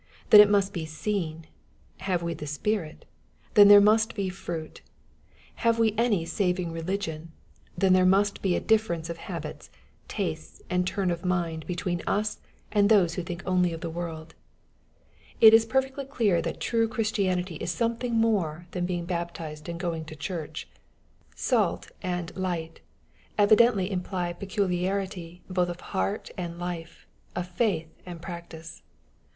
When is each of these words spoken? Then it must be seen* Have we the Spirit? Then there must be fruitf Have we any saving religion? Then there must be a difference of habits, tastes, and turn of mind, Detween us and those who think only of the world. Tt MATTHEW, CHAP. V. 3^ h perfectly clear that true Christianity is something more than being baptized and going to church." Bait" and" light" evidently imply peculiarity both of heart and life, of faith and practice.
Then 0.31 0.41
it 0.41 0.49
must 0.49 0.73
be 0.73 0.87
seen* 0.87 1.45
Have 1.99 2.23
we 2.23 2.33
the 2.33 2.47
Spirit? 2.47 3.05
Then 3.53 3.67
there 3.67 3.79
must 3.79 4.15
be 4.15 4.31
fruitf 4.31 4.79
Have 5.57 5.77
we 5.77 5.93
any 5.95 6.25
saving 6.25 6.71
religion? 6.71 7.31
Then 7.77 7.93
there 7.93 8.03
must 8.03 8.41
be 8.41 8.55
a 8.55 8.59
difference 8.59 9.11
of 9.11 9.17
habits, 9.17 9.69
tastes, 10.07 10.59
and 10.71 10.87
turn 10.87 11.11
of 11.11 11.23
mind, 11.23 11.67
Detween 11.67 12.01
us 12.07 12.39
and 12.71 12.89
those 12.89 13.13
who 13.13 13.21
think 13.21 13.43
only 13.45 13.73
of 13.73 13.81
the 13.81 13.91
world. 13.91 14.29
Tt 14.29 14.33
MATTHEW, 14.33 15.39
CHAP. 15.39 15.41
V. 15.41 15.49
3^ 15.51 15.53
h 15.65 15.69
perfectly 15.69 16.05
clear 16.05 16.41
that 16.41 16.59
true 16.59 16.87
Christianity 16.87 17.57
is 17.57 17.69
something 17.69 18.15
more 18.15 18.65
than 18.71 18.87
being 18.87 19.05
baptized 19.05 19.69
and 19.69 19.79
going 19.79 20.05
to 20.05 20.15
church." 20.15 20.67
Bait" 21.51 21.91
and" 22.01 22.35
light" 22.35 22.79
evidently 23.37 23.91
imply 23.91 24.33
peculiarity 24.33 25.43
both 25.47 25.69
of 25.69 25.79
heart 25.93 26.31
and 26.39 26.57
life, 26.57 27.05
of 27.35 27.47
faith 27.47 27.91
and 28.03 28.19
practice. 28.19 28.81